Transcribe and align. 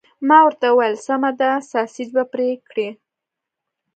ما 0.27 0.37
ورته 0.45 0.65
وویل: 0.69 0.95
سمه 1.07 1.31
ده، 1.39 1.51
ساسیج 1.71 2.09
به 2.15 2.23
پرې 2.31 2.47
کړي؟ 2.67 2.89